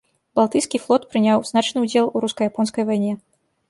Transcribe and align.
Балтыйскі 0.39 0.81
флот 0.85 1.05
прыняў 1.13 1.45
значны 1.53 1.87
ўдзел 1.87 2.05
у 2.15 2.27
руска-японскай 2.27 2.83
вайне. 2.93 3.19